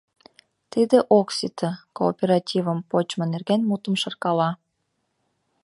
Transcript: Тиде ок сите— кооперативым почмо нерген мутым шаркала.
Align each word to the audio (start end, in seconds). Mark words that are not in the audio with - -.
Тиде 0.71 0.97
ок 1.17 1.27
сите— 1.37 1.69
кооперативым 1.97 2.79
почмо 2.89 3.25
нерген 3.33 3.61
мутым 3.69 3.95
шаркала. 4.01 4.49